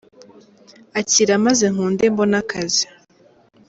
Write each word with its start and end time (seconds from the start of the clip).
-akira, 0.99 1.33
maze 1.45 1.65
nkunde 1.73 2.05
mbone 2.13 2.35
akazi. 2.41 2.85